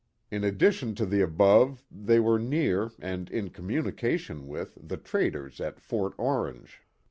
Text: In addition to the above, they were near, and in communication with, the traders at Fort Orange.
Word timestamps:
In 0.31 0.43
addition 0.43 0.95
to 0.95 1.05
the 1.05 1.21
above, 1.21 1.83
they 1.91 2.19
were 2.19 2.39
near, 2.39 2.89
and 2.99 3.29
in 3.29 3.51
communication 3.51 4.47
with, 4.47 4.75
the 4.81 4.97
traders 4.97 5.61
at 5.61 5.79
Fort 5.79 6.15
Orange. 6.17 6.81